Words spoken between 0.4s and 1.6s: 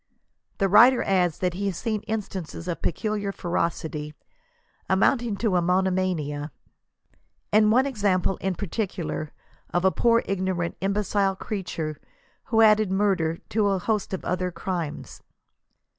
The writer adds that